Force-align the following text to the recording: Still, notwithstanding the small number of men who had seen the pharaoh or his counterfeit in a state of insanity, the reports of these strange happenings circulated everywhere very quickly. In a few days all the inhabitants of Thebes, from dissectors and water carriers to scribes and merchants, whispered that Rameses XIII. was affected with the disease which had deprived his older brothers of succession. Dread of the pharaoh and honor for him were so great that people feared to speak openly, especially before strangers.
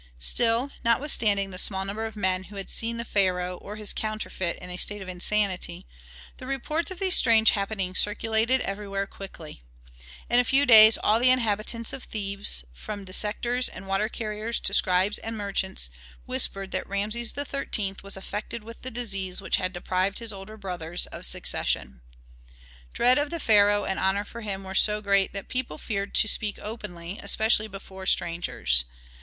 Still, 0.17 0.71
notwithstanding 0.83 1.51
the 1.51 1.59
small 1.59 1.85
number 1.85 2.07
of 2.07 2.15
men 2.15 2.45
who 2.45 2.55
had 2.55 2.71
seen 2.71 2.97
the 2.97 3.05
pharaoh 3.05 3.57
or 3.57 3.75
his 3.75 3.93
counterfeit 3.93 4.57
in 4.57 4.71
a 4.71 4.77
state 4.77 4.99
of 5.03 5.07
insanity, 5.07 5.85
the 6.37 6.47
reports 6.47 6.89
of 6.89 6.97
these 6.97 7.13
strange 7.15 7.51
happenings 7.51 7.99
circulated 7.99 8.61
everywhere 8.61 9.03
very 9.05 9.15
quickly. 9.15 9.61
In 10.27 10.39
a 10.39 10.43
few 10.43 10.65
days 10.65 10.97
all 10.97 11.19
the 11.19 11.29
inhabitants 11.29 11.93
of 11.93 12.05
Thebes, 12.05 12.65
from 12.73 13.05
dissectors 13.05 13.69
and 13.69 13.87
water 13.87 14.09
carriers 14.09 14.59
to 14.61 14.73
scribes 14.73 15.19
and 15.19 15.37
merchants, 15.37 15.91
whispered 16.25 16.71
that 16.71 16.89
Rameses 16.89 17.35
XIII. 17.39 17.97
was 18.01 18.17
affected 18.17 18.63
with 18.63 18.81
the 18.81 18.89
disease 18.89 19.39
which 19.39 19.57
had 19.57 19.71
deprived 19.71 20.17
his 20.17 20.33
older 20.33 20.57
brothers 20.57 21.05
of 21.11 21.27
succession. 21.27 22.01
Dread 22.91 23.19
of 23.19 23.29
the 23.29 23.39
pharaoh 23.39 23.85
and 23.85 23.99
honor 23.99 24.23
for 24.23 24.41
him 24.41 24.63
were 24.63 24.73
so 24.73 24.99
great 24.99 25.31
that 25.33 25.47
people 25.47 25.77
feared 25.77 26.15
to 26.15 26.27
speak 26.27 26.57
openly, 26.59 27.19
especially 27.21 27.67
before 27.67 28.07
strangers. 28.07 28.83